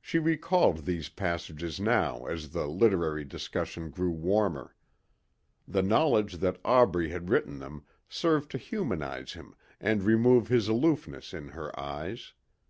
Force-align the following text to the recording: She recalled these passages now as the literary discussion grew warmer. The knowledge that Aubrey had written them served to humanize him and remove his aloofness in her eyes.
She 0.00 0.18
recalled 0.18 0.86
these 0.86 1.10
passages 1.10 1.78
now 1.78 2.24
as 2.24 2.48
the 2.52 2.66
literary 2.66 3.26
discussion 3.26 3.90
grew 3.90 4.08
warmer. 4.10 4.74
The 5.68 5.82
knowledge 5.82 6.38
that 6.38 6.58
Aubrey 6.64 7.10
had 7.10 7.28
written 7.28 7.58
them 7.58 7.84
served 8.08 8.50
to 8.52 8.56
humanize 8.56 9.34
him 9.34 9.54
and 9.78 10.02
remove 10.02 10.48
his 10.48 10.66
aloofness 10.68 11.34
in 11.34 11.48
her 11.48 11.78
eyes. 11.78 12.32